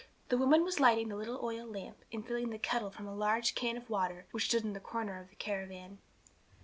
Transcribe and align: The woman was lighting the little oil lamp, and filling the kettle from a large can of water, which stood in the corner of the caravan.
The 0.29 0.37
woman 0.39 0.63
was 0.63 0.79
lighting 0.79 1.09
the 1.09 1.15
little 1.15 1.39
oil 1.45 1.67
lamp, 1.67 2.03
and 2.11 2.25
filling 2.27 2.49
the 2.49 2.57
kettle 2.57 2.89
from 2.89 3.05
a 3.07 3.13
large 3.13 3.53
can 3.53 3.77
of 3.77 3.87
water, 3.87 4.25
which 4.31 4.45
stood 4.45 4.63
in 4.63 4.73
the 4.73 4.79
corner 4.79 5.21
of 5.21 5.29
the 5.29 5.35
caravan. 5.35 5.99